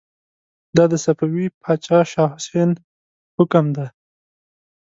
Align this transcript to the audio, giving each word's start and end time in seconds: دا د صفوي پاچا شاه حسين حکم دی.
دا 0.75 0.83
د 0.91 0.93
صفوي 1.05 1.45
پاچا 1.61 1.99
شاه 2.11 2.29
حسين 2.33 2.69
حکم 3.37 3.65
دی. 3.75 3.87